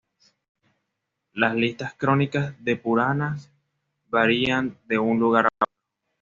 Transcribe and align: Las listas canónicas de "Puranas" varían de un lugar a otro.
Las 1.33 1.53
listas 1.53 1.93
canónicas 1.93 2.55
de 2.63 2.75
"Puranas" 2.75 3.51
varían 4.09 4.75
de 4.87 4.97
un 4.97 5.19
lugar 5.19 5.45
a 5.45 5.49
otro. 5.49 5.71